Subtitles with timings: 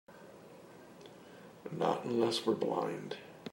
[1.71, 3.17] Not unless we're blind.